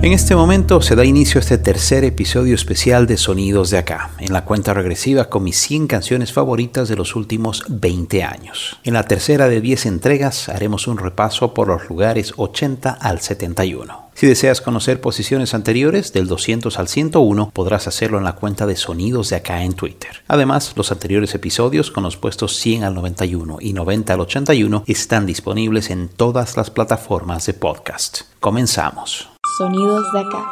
[0.00, 4.10] En este momento se da inicio a este tercer episodio especial de Sonidos de Acá,
[4.20, 8.78] en la cuenta regresiva con mis 100 canciones favoritas de los últimos 20 años.
[8.84, 14.08] En la tercera de 10 entregas haremos un repaso por los lugares 80 al 71.
[14.14, 18.76] Si deseas conocer posiciones anteriores del 200 al 101, podrás hacerlo en la cuenta de
[18.76, 20.22] Sonidos de Acá en Twitter.
[20.28, 25.26] Además, los anteriores episodios con los puestos 100 al 91 y 90 al 81 están
[25.26, 28.20] disponibles en todas las plataformas de podcast.
[28.38, 29.37] Comenzamos.
[29.58, 30.46] Sonidos de acá.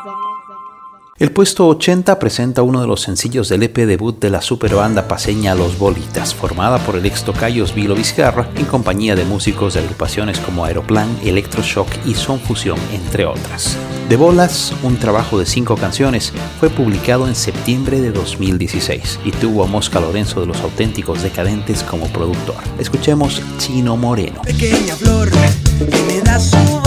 [1.16, 5.54] El puesto 80 presenta uno de los sencillos del EP debut de la superbanda paseña
[5.54, 10.40] Los Bolitas, formada por el ex tocayos Vilo Vizcarra en compañía de músicos de agrupaciones
[10.40, 13.78] como Aeroplan, Electroshock y Son Fusión, entre otras.
[14.08, 19.62] De Bolas, un trabajo de cinco canciones, fue publicado en septiembre de 2016 y tuvo
[19.62, 22.56] a Mosca Lorenzo de los auténticos decadentes como productor.
[22.80, 24.42] Escuchemos Chino Moreno.
[24.42, 26.85] Pequeña flor que me da su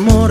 [0.00, 0.29] amor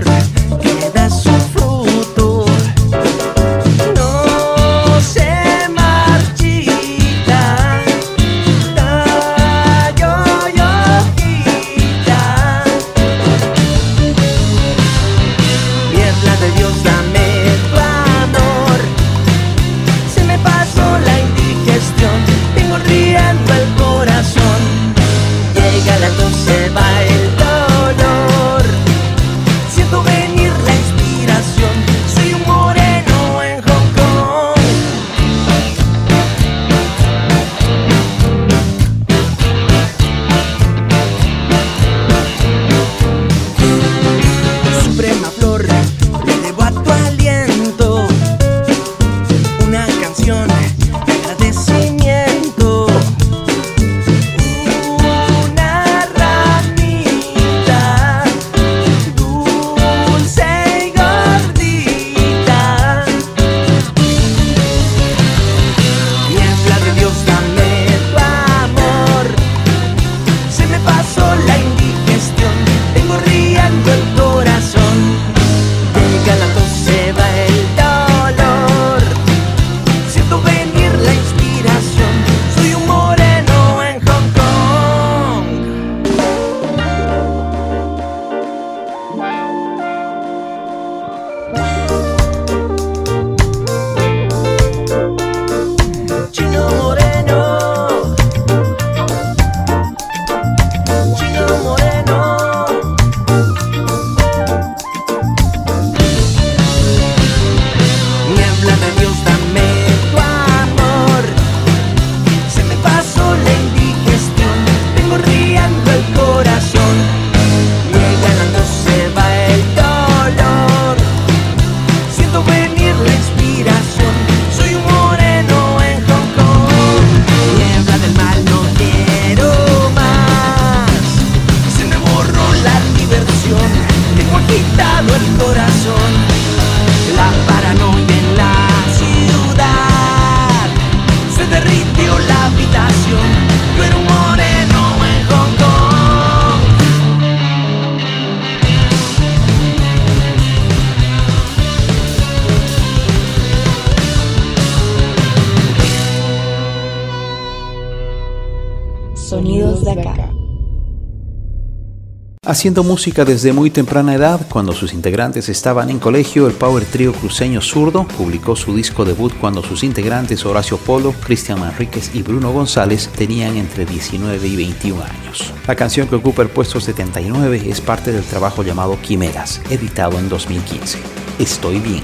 [162.49, 167.13] Haciendo música desde muy temprana edad, cuando sus integrantes estaban en colegio, el power trio
[167.13, 172.51] cruceño zurdo publicó su disco debut cuando sus integrantes Horacio Polo, Cristian Manríquez y Bruno
[172.51, 175.53] González tenían entre 19 y 21 años.
[175.67, 180.27] La canción que ocupa el puesto 79 es parte del trabajo llamado Quimeras, editado en
[180.27, 180.97] 2015.
[181.37, 182.01] Estoy bien.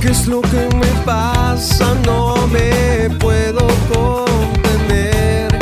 [0.00, 1.94] ¿Qué es lo que me pasa?
[2.06, 5.58] No me puedo comprender.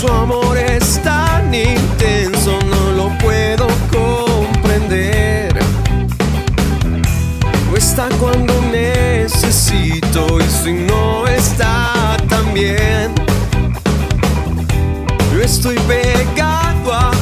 [0.00, 1.52] Su amor es tan
[7.96, 13.14] está cuando necesito y si no está tan bien.
[15.32, 17.13] Yo estoy pegado a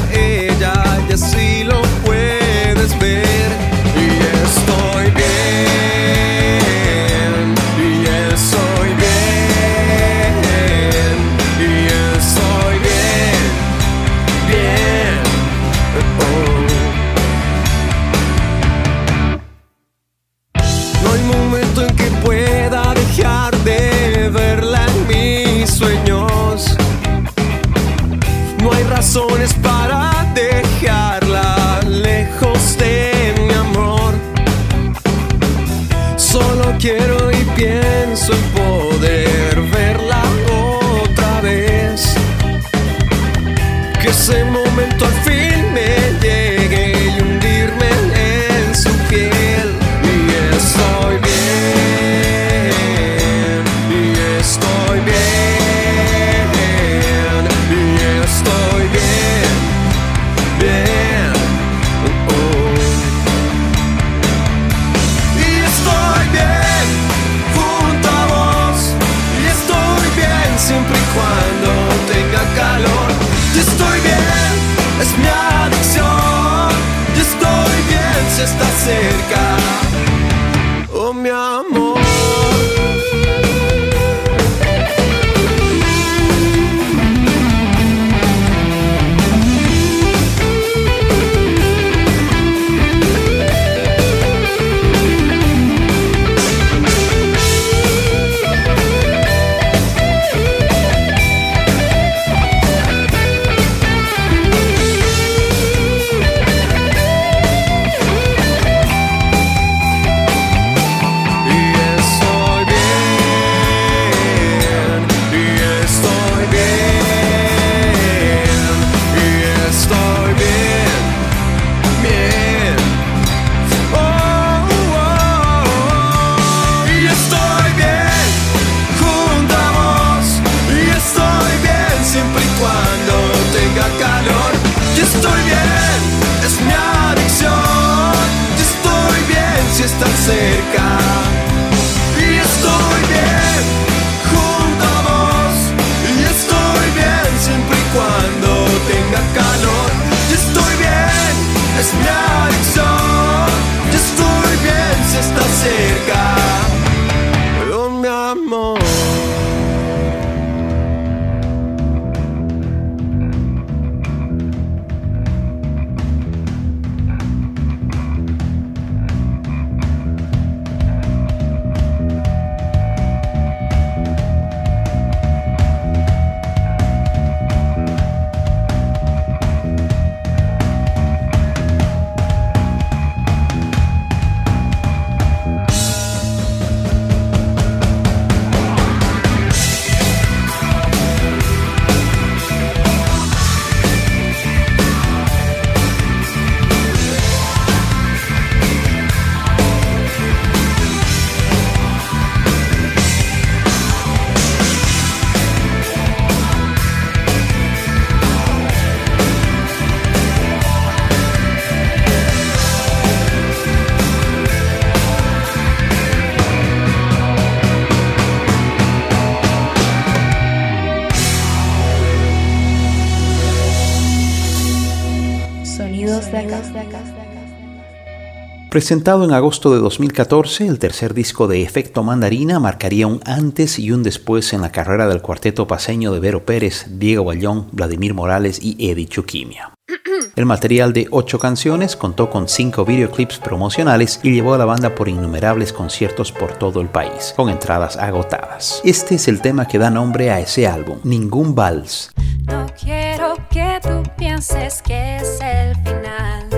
[228.73, 233.93] Presentado en agosto de 2014, el tercer disco de Efecto Mandarina marcaría un antes y
[233.93, 238.59] un después en la carrera del cuarteto paseño de Vero Pérez, Diego Bayón, Vladimir Morales
[238.63, 239.75] y Eddie Chuquimia.
[240.37, 244.95] El material de ocho canciones contó con cinco videoclips promocionales y llevó a la banda
[244.95, 248.81] por innumerables conciertos por todo el país, con entradas agotadas.
[248.87, 252.11] Este es el tema que da nombre a ese álbum, Ningún Vals.
[252.47, 256.52] No quiero que tú pienses que es el final.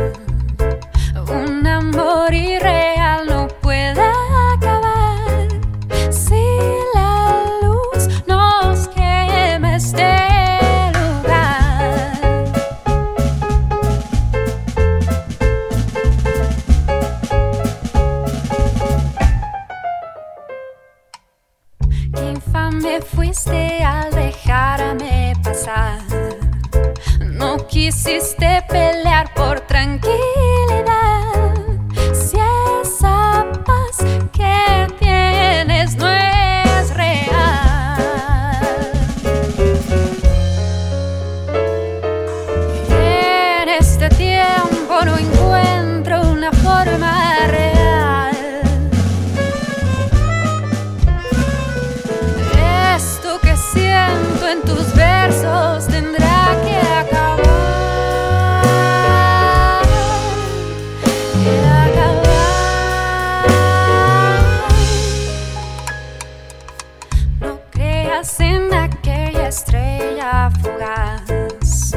[68.39, 71.93] en aquella estrella fugaz.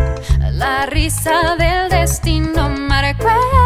[0.52, 3.57] La risa del destino marcó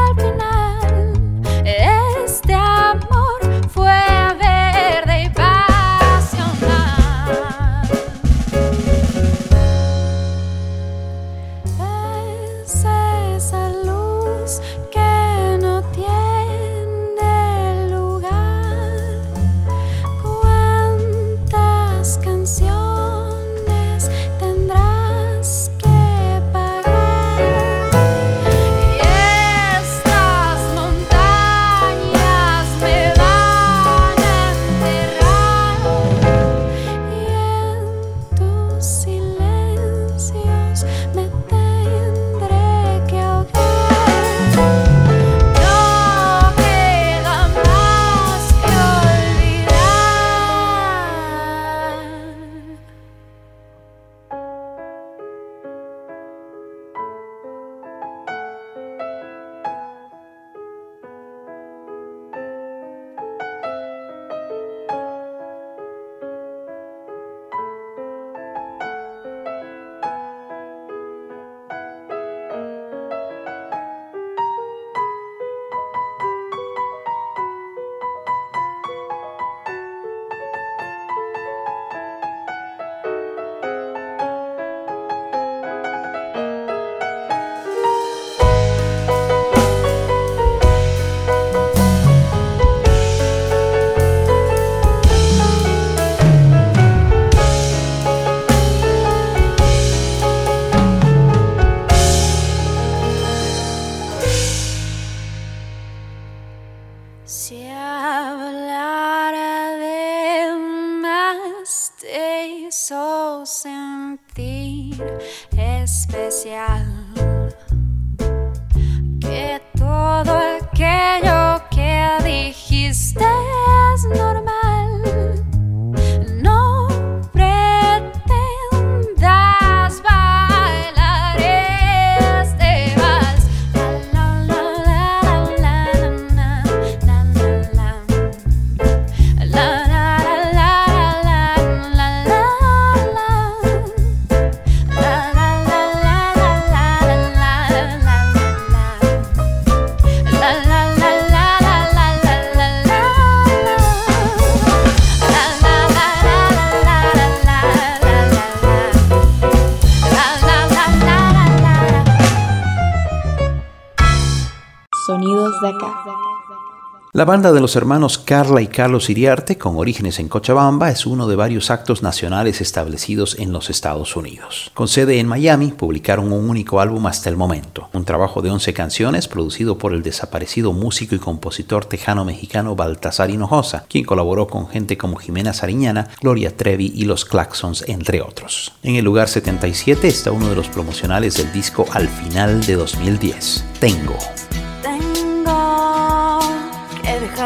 [167.22, 171.28] La banda de los hermanos Carla y Carlos Iriarte, con orígenes en Cochabamba, es uno
[171.28, 174.72] de varios actos nacionales establecidos en los Estados Unidos.
[174.74, 178.74] Con sede en Miami, publicaron un único álbum hasta el momento, un trabajo de 11
[178.74, 184.98] canciones producido por el desaparecido músico y compositor tejano-mexicano Baltasar Hinojosa, quien colaboró con gente
[184.98, 188.74] como Jimena Sariñana, Gloria Trevi y Los Claxons, entre otros.
[188.82, 193.64] En el lugar 77 está uno de los promocionales del disco Al final de 2010,
[193.80, 194.18] Tengo.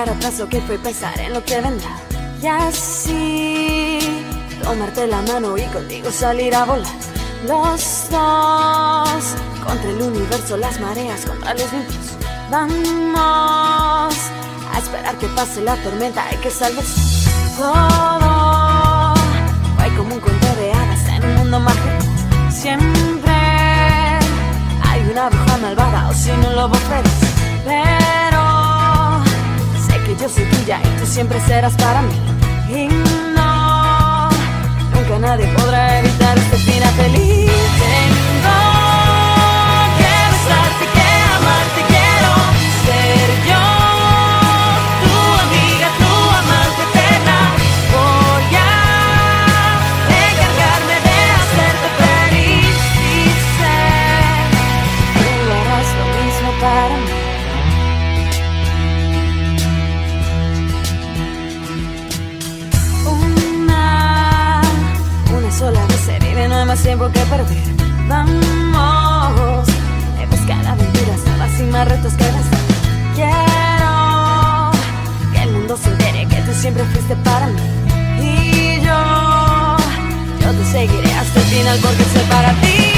[0.06, 1.98] Dejar atrás que fue pensar en lo que vendrá.
[2.40, 4.00] Y así
[4.62, 6.94] tomarte la mano y contigo salir a volar.
[7.48, 9.24] Los dos
[9.66, 11.96] contra el universo, las mareas contra los vientos.
[12.52, 14.16] Vamos
[14.72, 17.02] a esperar que pase la tormenta, hay que salvarse.
[17.58, 19.16] Todo
[19.78, 22.52] fue como un cuento de hadas en un mundo mágico.
[22.52, 23.34] Siempre
[24.84, 26.76] hay una bruja malvada o si no un lobo.
[30.26, 32.16] Yo soy tuya y tú siempre serás para mí.
[32.68, 32.88] Y
[33.36, 34.30] no,
[34.96, 38.15] nunca nadie podrá evitar este final feliz.
[66.76, 67.64] Más tiempo que perder.
[68.08, 69.68] Vamos,
[70.18, 72.60] de buscar aventuras nuevas y más retos que vencer.
[73.16, 74.72] Quiero
[75.34, 77.62] que el mundo se entere que tú siempre fuiste para mí.
[78.20, 79.78] Y yo,
[80.42, 82.95] yo te seguiré hasta el final porque soy para ti.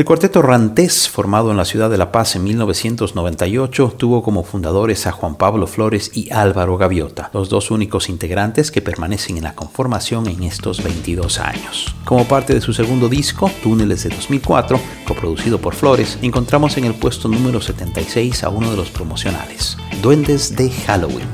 [0.00, 5.06] El cuarteto Rantés, formado en la ciudad de La Paz en 1998, tuvo como fundadores
[5.06, 9.54] a Juan Pablo Flores y Álvaro Gaviota, los dos únicos integrantes que permanecen en la
[9.54, 11.94] conformación en estos 22 años.
[12.06, 16.94] Como parte de su segundo disco, Túneles de 2004, coproducido por Flores, encontramos en el
[16.94, 21.28] puesto número 76 a uno de los promocionales, Duendes de Halloween.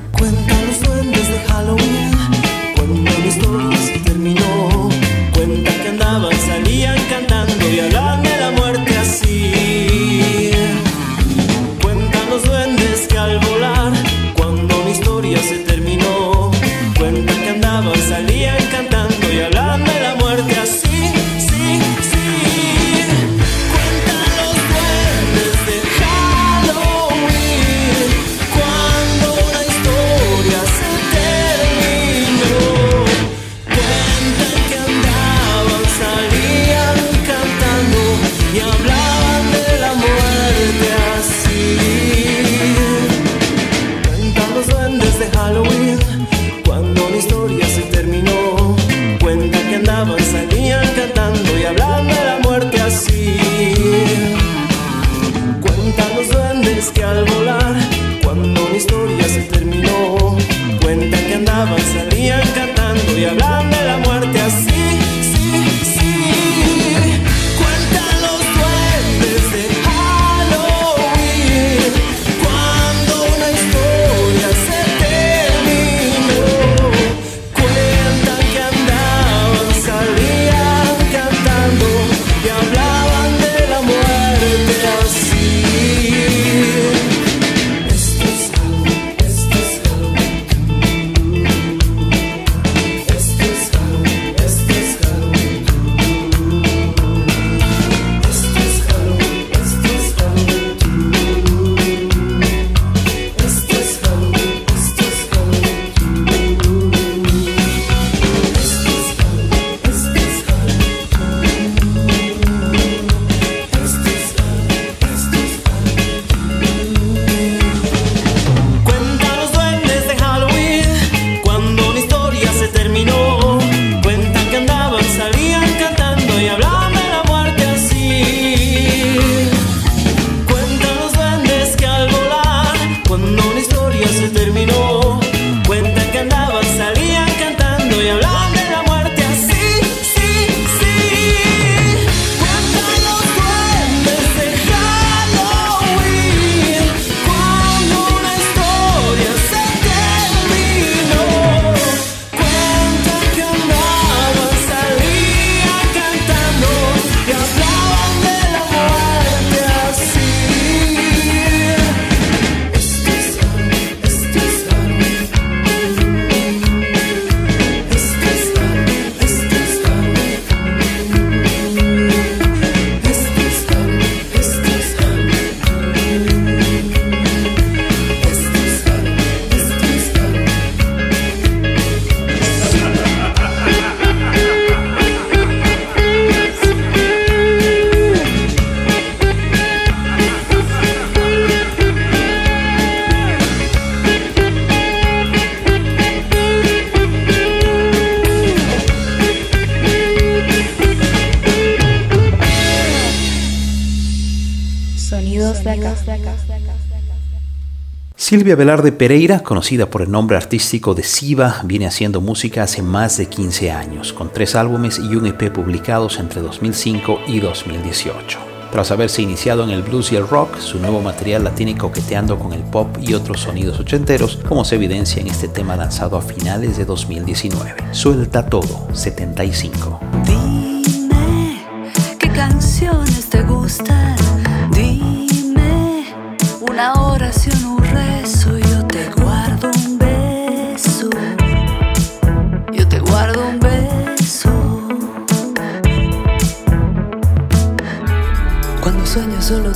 [208.36, 213.16] Silvia Velarde Pereira, conocida por el nombre artístico de Siva, viene haciendo música hace más
[213.16, 218.38] de 15 años, con tres álbumes y un EP publicados entre 2005 y 2018.
[218.70, 222.38] Tras haberse iniciado en el blues y el rock, su nuevo material la tiene coqueteando
[222.38, 226.20] con el pop y otros sonidos ochenteros, como se evidencia en este tema lanzado a
[226.20, 227.74] finales de 2019.
[227.92, 230.65] Suelta todo, 75.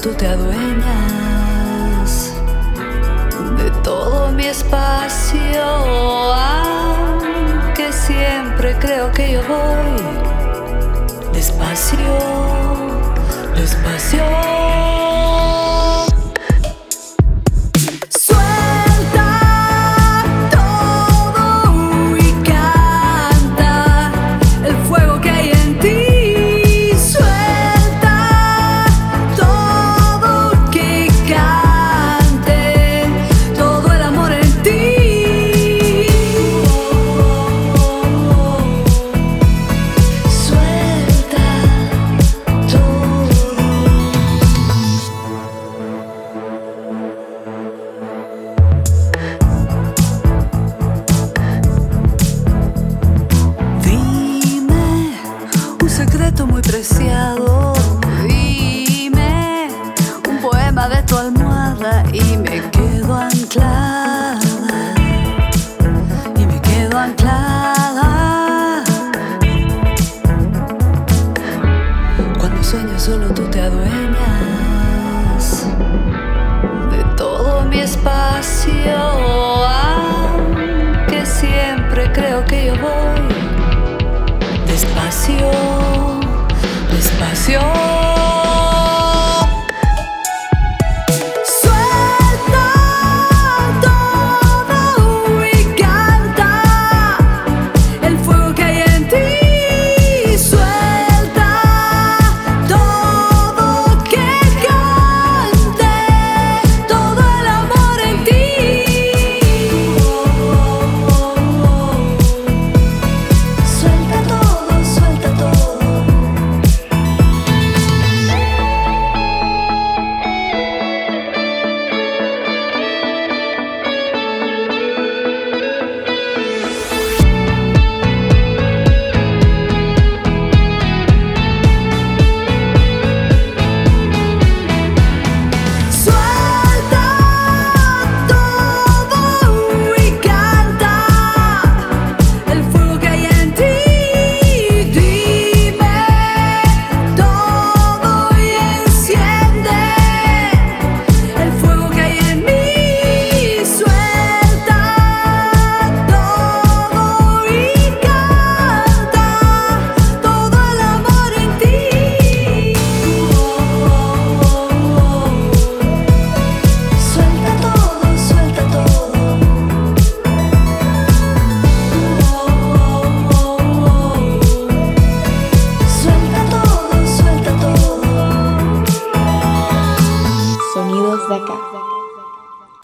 [0.01, 0.73] Tú te adueñas
[3.59, 5.63] de todo mi espacio.
[6.35, 10.01] Aunque siempre creo que yo voy
[11.33, 11.99] despacio,
[13.55, 15.10] despacio.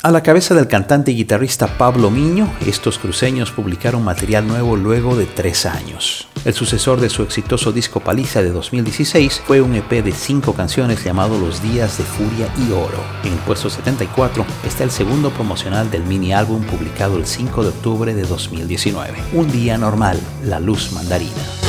[0.07, 5.17] A la cabeza del cantante y guitarrista Pablo Miño, estos cruceños publicaron material nuevo luego
[5.17, 6.29] de tres años.
[6.45, 11.03] El sucesor de su exitoso disco Paliza de 2016 fue un EP de cinco canciones
[11.03, 13.03] llamado Los Días de Furia y Oro.
[13.25, 17.69] En el puesto 74 está el segundo promocional del mini álbum publicado el 5 de
[17.71, 19.19] octubre de 2019.
[19.33, 21.66] Un día normal, La Luz Mandarina.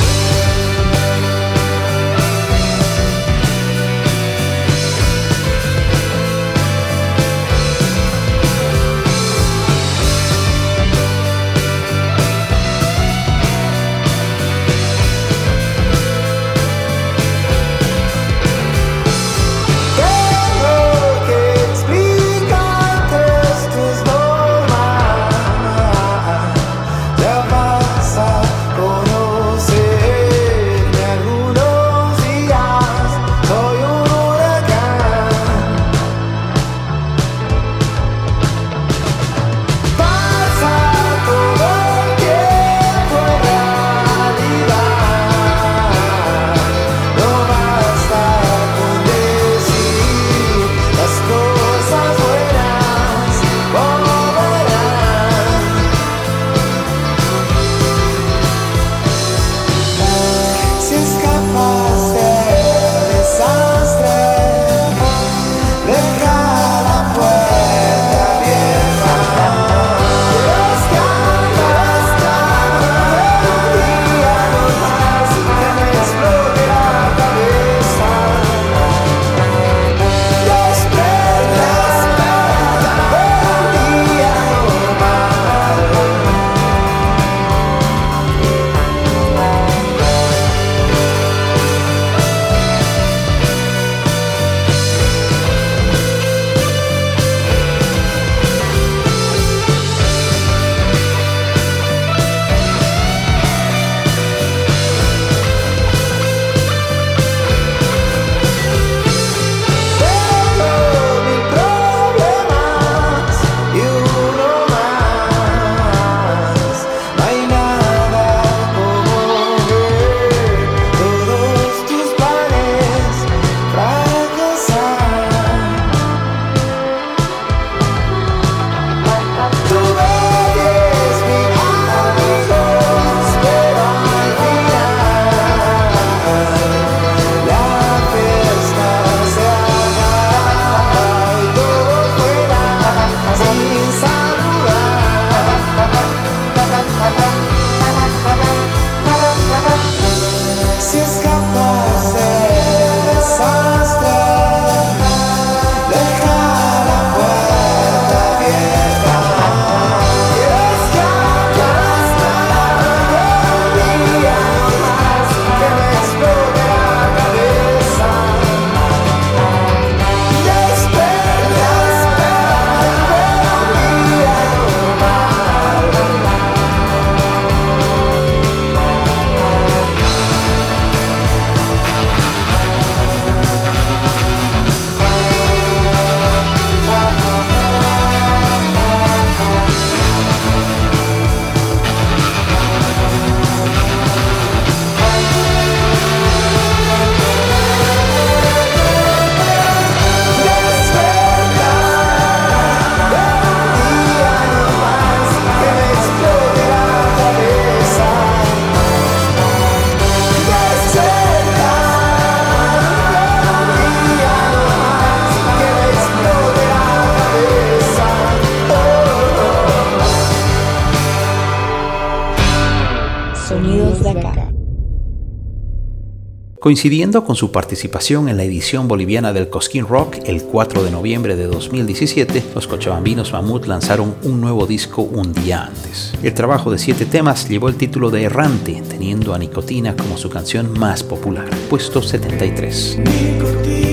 [226.68, 231.34] Coincidiendo con su participación en la edición boliviana del Cosquín Rock el 4 de noviembre
[231.34, 236.12] de 2017, los cochabambinos Mamut lanzaron un nuevo disco un día antes.
[236.22, 240.28] El trabajo de siete temas llevó el título de Errante, teniendo a Nicotina como su
[240.28, 242.98] canción más popular, puesto 73.
[242.98, 243.87] Nicotina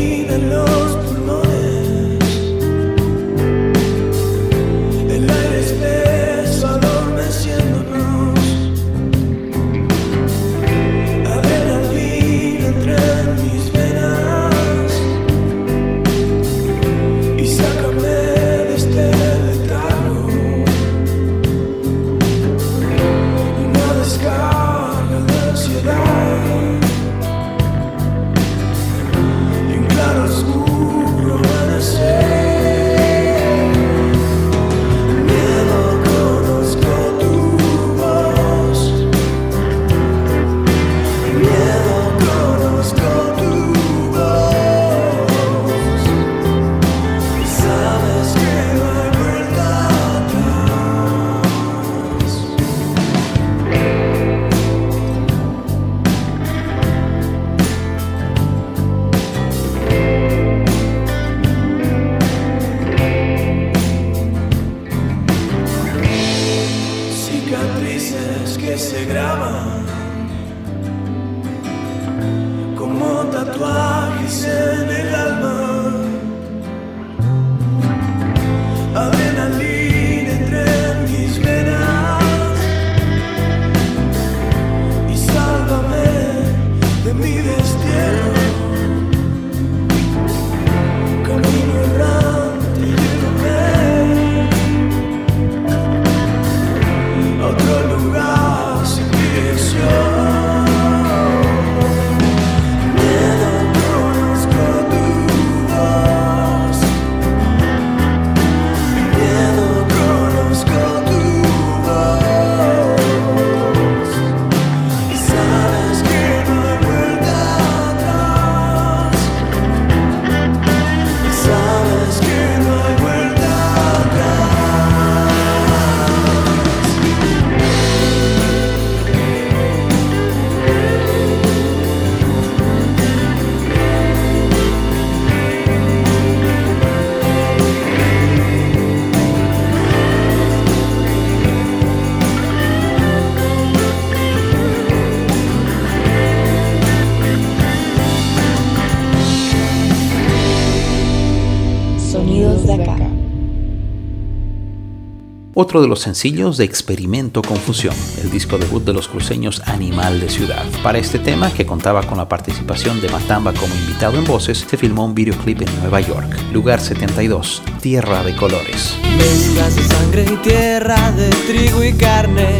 [155.57, 160.27] Otro de los sencillos de Experimento Confusión, el disco debut de los cruceños Animal de
[160.27, 160.65] Ciudad.
[160.83, 164.75] Para este tema, que contaba con la participación de Matamba como invitado en voces, se
[164.75, 168.97] filmó un videoclip en Nueva York, lugar 72, Tierra de Colores.
[169.17, 172.59] Mezclas de sangre y tierra, de trigo y carne.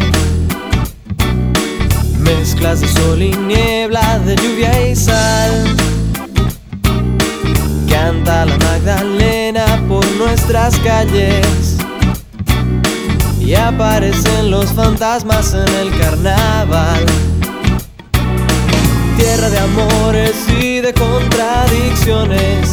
[2.20, 5.76] Mezclas de sol y niebla, de lluvia y sal.
[7.90, 11.75] Canta la Magdalena por nuestras calles.
[13.46, 17.06] Y aparecen los fantasmas en el carnaval.
[19.16, 22.68] Tierra de amores y de contradicciones.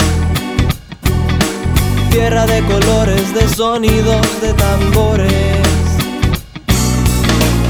[2.10, 5.68] Tierra de colores, de sonidos, de tambores.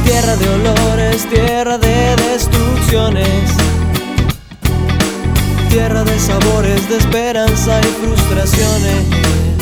[0.06, 3.52] Tierra de olores, tierra de destrucciones.
[5.70, 9.53] Tierra de sabores, de esperanza y frustraciones.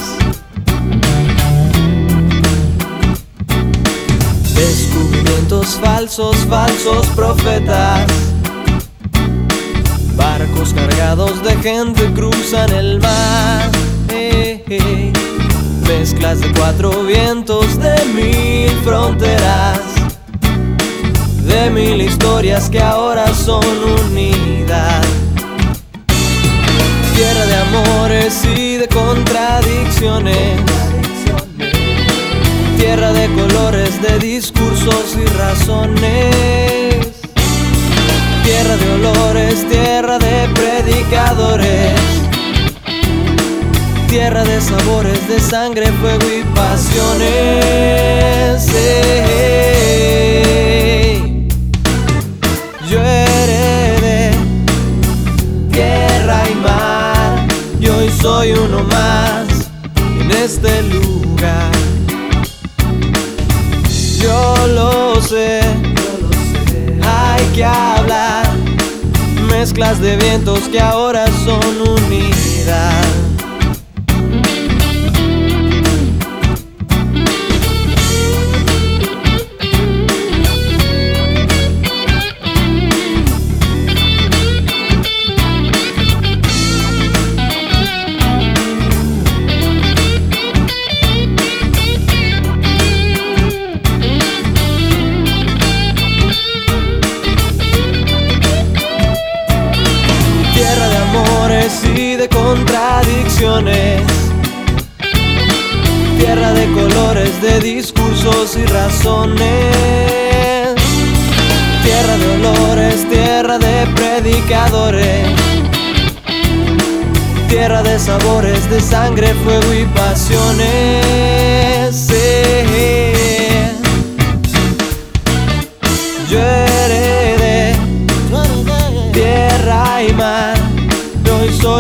[4.62, 8.06] Descubrimientos falsos, falsos profetas.
[10.16, 13.72] Barcos cargados de gente cruzan el mar.
[14.10, 15.14] Eh, eh.
[15.88, 19.80] Mezclas de cuatro vientos, de mil fronteras.
[21.44, 23.66] De mil historias que ahora son
[24.06, 25.02] unidad.
[27.16, 30.62] Tierra de amores y de contradicciones.
[32.82, 37.06] Tierra de colores, de discursos y razones.
[38.44, 42.02] Tierra de olores, tierra de predicadores.
[44.10, 48.31] Tierra de sabores, de sangre, fuego y pasiones.
[70.34, 71.11] Vientos que ahora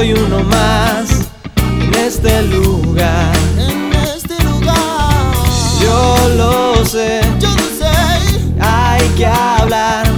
[0.02, 1.12] soy uno más
[1.68, 3.32] en este lugar.
[3.56, 5.32] En este lugar,
[5.80, 8.60] Yo lo sé, yo no sé.
[8.60, 10.10] hay que hablar.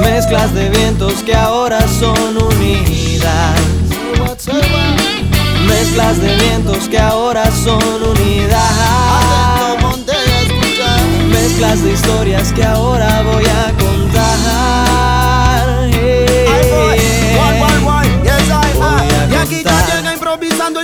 [0.00, 3.56] Mezclas de vientos que ahora son unidad.
[5.66, 7.82] Mezclas de vientos que ahora son.
[9.94, 10.12] Atento.
[11.30, 13.63] Mezclas mezclas de historias que ahora voy a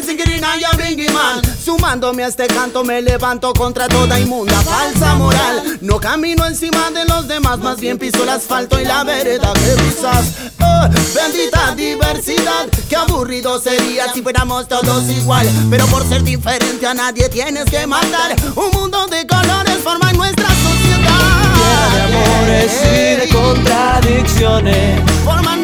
[0.00, 1.42] el Singirina y a Biggie Man.
[1.62, 5.78] Sumándome a este canto me levanto contra toda inmunda falsa moral.
[5.80, 9.82] No camino encima de los demás, más bien piso el asfalto y la vereda que
[9.82, 10.32] pisas.
[10.60, 15.48] Oh, bendita diversidad, qué aburrido sería si fuéramos todos igual.
[15.70, 18.36] Pero por ser diferente a nadie tienes que matar.
[18.56, 21.52] Un mundo de colores forma nuestra sociedad.
[21.54, 25.00] Tierra de amores y de contradicciones.
[25.24, 25.59] Forman.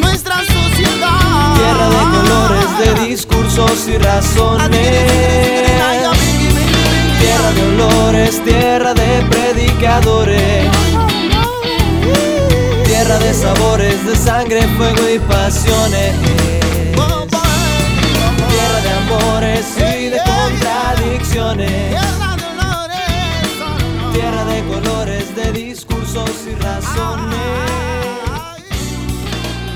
[1.57, 4.71] Tierra de colores, de discursos y razones.
[7.21, 10.71] Tierra de olores, tierra de predicadores.
[12.85, 16.15] Tierra de sabores, de sangre, fuego y pasiones.
[18.51, 21.73] Tierra de amores y de contradicciones.
[24.13, 27.37] Tierra de colores, de discursos y razones.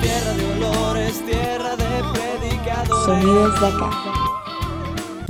[0.02, 3.04] Tierra de olores, tierra de predicadores.
[3.04, 3.90] Sonidos de acá.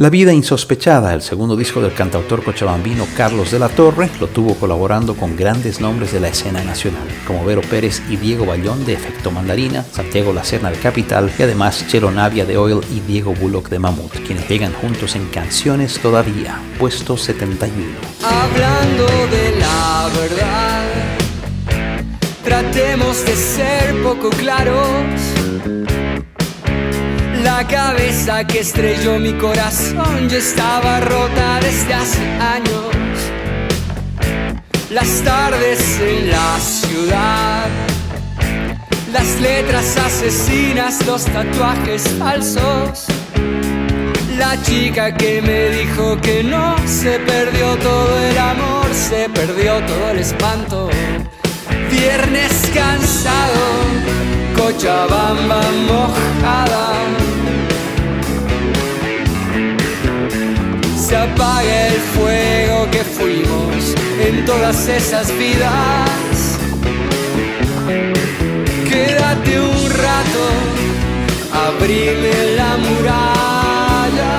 [0.01, 4.55] La vida insospechada, el segundo disco del cantautor cochabambino Carlos de la Torre, lo tuvo
[4.55, 8.95] colaborando con grandes nombres de la escena nacional, como Vero Pérez y Diego Bayón de
[8.95, 13.69] Efecto Mandarina, Santiago Lacerna de Capital y además Chelo Navia de Oil y Diego Bullock
[13.69, 17.85] de Mamut, quienes llegan juntos en Canciones Todavía, puesto 71.
[18.23, 20.87] Hablando de la verdad,
[22.43, 25.40] tratemos de ser poco claros.
[27.61, 32.89] La cabeza que estrelló mi corazón ya estaba rota desde hace años.
[34.89, 37.69] Las tardes en la ciudad,
[39.13, 43.05] las letras asesinas, los tatuajes falsos.
[44.39, 50.11] La chica que me dijo que no se perdió todo el amor, se perdió todo
[50.13, 50.89] el espanto.
[51.91, 53.61] Viernes cansado,
[54.57, 55.61] Cochabamba
[61.21, 63.95] Apaga el fuego que fuimos
[64.27, 66.59] en todas esas vidas.
[68.89, 70.45] Quédate un rato,
[71.53, 74.39] abrime la muralla.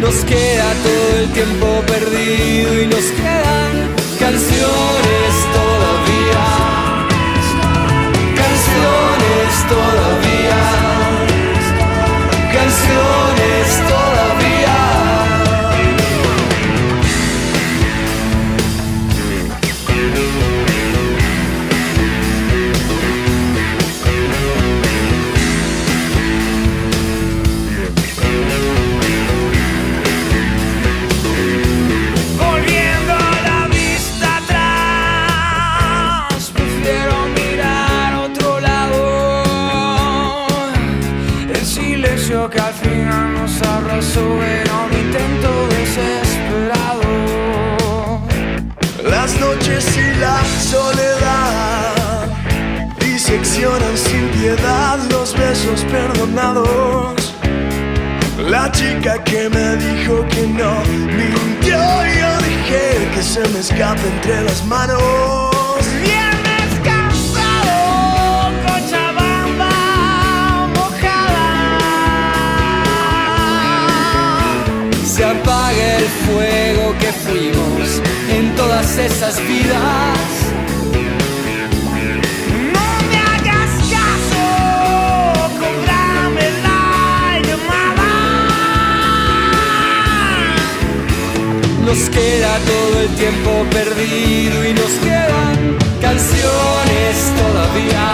[0.00, 3.72] Nos queda todo el tiempo perdido y nos quedan
[4.18, 6.46] canciones todavía.
[8.42, 10.35] Canciones todavía.
[12.86, 13.45] Canciones
[49.46, 52.28] noches y la soledad
[52.98, 57.34] diseccionan sin piedad los besos perdonados.
[58.38, 60.72] La chica que me dijo que no
[61.18, 62.82] mintió y yo dije
[63.14, 65.80] que se me escape entre las manos.
[66.02, 67.78] Viernes cansado,
[68.64, 69.74] Cochabamba
[70.74, 71.48] mojada.
[75.04, 78.02] Se apaga el fuego que fuimos
[78.56, 80.18] todas esas vidas.
[82.74, 84.44] No me hagas caso,
[85.60, 86.82] cóbrame la
[87.46, 88.12] llamada.
[91.84, 98.06] Nos queda todo el tiempo perdido y nos quedan canciones todavía.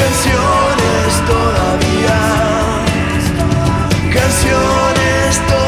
[0.00, 2.18] Canciones todavía.
[4.12, 5.61] Canciones todavía.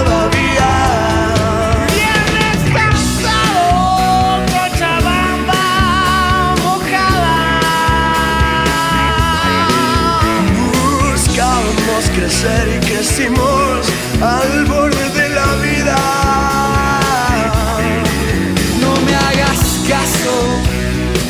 [12.44, 13.86] Crecimos
[14.20, 15.96] al borde de la vida.
[18.82, 20.60] No me hagas caso,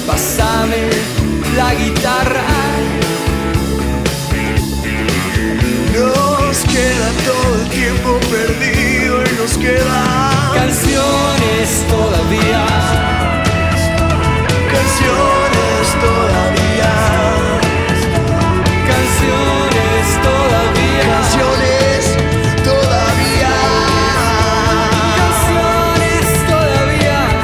[0.09, 0.91] pásame
[1.57, 2.43] la guitarra.
[5.93, 10.04] Nos queda todo el tiempo perdido y nos queda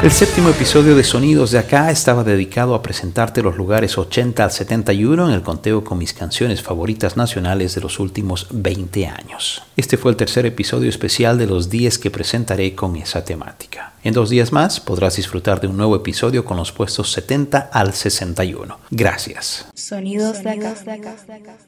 [0.03, 4.49] El séptimo episodio de Sonidos de Acá estaba dedicado a presentarte los lugares 80 al
[4.49, 9.61] 71 en el conteo con mis canciones favoritas nacionales de los últimos 20 años.
[9.77, 13.91] Este fue el tercer episodio especial de los 10 que presentaré con esa temática.
[14.03, 17.93] En dos días más podrás disfrutar de un nuevo episodio con los puestos 70 al
[17.93, 18.79] 61.
[18.89, 19.67] Gracias.
[19.75, 20.73] Sonidos de acá.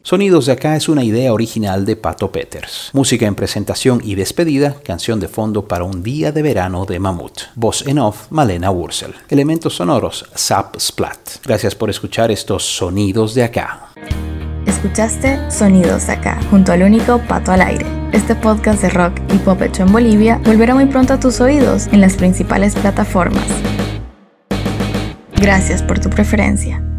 [0.01, 2.89] Sonidos de acá es una idea original de Pato Peters.
[2.93, 7.41] Música en presentación y despedida, canción de fondo para un día de verano de Mamut.
[7.53, 9.13] Voz en off, Malena Wurzel.
[9.29, 11.17] Elementos sonoros, Zap Splat.
[11.43, 13.87] Gracias por escuchar estos sonidos de acá.
[14.65, 17.85] Escuchaste Sonidos de acá, junto al único Pato al aire.
[18.11, 21.87] Este podcast de rock y pop hecho en Bolivia volverá muy pronto a tus oídos
[21.87, 23.45] en las principales plataformas.
[25.37, 26.92] Gracias por tu preferencia.